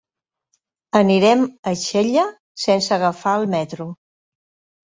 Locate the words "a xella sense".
1.71-2.97